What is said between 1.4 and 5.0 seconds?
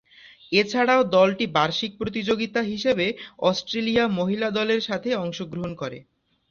বার্ষিক প্রতিযোগিতা হিসেবে অস্ট্রেলিয়া মহিলা দলের